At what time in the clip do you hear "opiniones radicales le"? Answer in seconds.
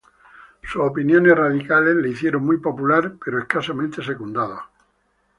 0.81-2.09